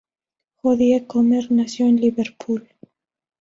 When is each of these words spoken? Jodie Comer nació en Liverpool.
Jodie 0.55 1.05
Comer 1.05 1.51
nació 1.51 1.85
en 1.85 1.97
Liverpool. 2.01 2.67